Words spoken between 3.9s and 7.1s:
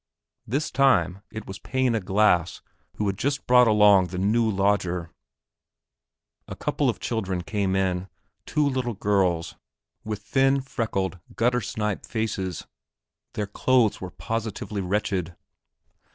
the new lodger. A couple of the